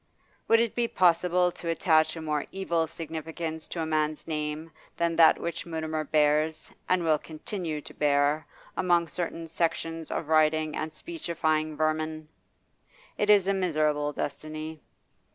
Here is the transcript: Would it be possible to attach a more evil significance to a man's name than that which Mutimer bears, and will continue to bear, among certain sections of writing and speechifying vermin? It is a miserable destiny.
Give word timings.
Would 0.47 0.59
it 0.59 0.73
be 0.73 0.87
possible 0.87 1.51
to 1.51 1.69
attach 1.69 2.15
a 2.15 2.21
more 2.23 2.47
evil 2.51 2.87
significance 2.87 3.67
to 3.67 3.81
a 3.83 3.85
man's 3.85 4.25
name 4.25 4.71
than 4.97 5.15
that 5.17 5.37
which 5.39 5.67
Mutimer 5.67 6.03
bears, 6.03 6.71
and 6.89 7.03
will 7.03 7.19
continue 7.19 7.81
to 7.81 7.93
bear, 7.93 8.47
among 8.75 9.09
certain 9.09 9.47
sections 9.47 10.09
of 10.09 10.27
writing 10.27 10.75
and 10.75 10.91
speechifying 10.91 11.77
vermin? 11.77 12.27
It 13.15 13.29
is 13.29 13.47
a 13.47 13.53
miserable 13.53 14.11
destiny. 14.11 14.81